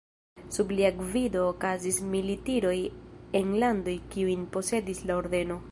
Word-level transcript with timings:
Sub 0.55 0.71
lia 0.77 0.89
gvido 1.01 1.43
okazis 1.49 2.01
militiroj 2.15 2.75
en 3.41 3.53
landoj 3.65 3.97
kiujn 4.15 4.53
posedis 4.57 5.05
la 5.11 5.23
ordeno. 5.25 5.67